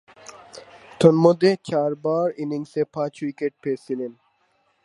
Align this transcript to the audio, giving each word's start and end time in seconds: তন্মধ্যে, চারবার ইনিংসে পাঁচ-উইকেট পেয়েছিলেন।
তন্মধ্যে, 0.99 1.51
চারবার 1.63 2.27
ইনিংসে 2.37 2.81
পাঁচ-উইকেট 2.93 3.53
পেয়েছিলেন। 3.63 4.11